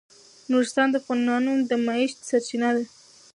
[0.49, 2.83] نورستان د افغانانو د معیشت سرچینه ده.